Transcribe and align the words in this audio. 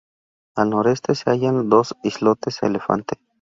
Al 0.55 0.71
noroeste 0.71 1.13
se 1.13 1.29
hallan 1.29 1.69
los 1.69 1.95
islotes 2.01 2.63
Elefante. 2.63 3.17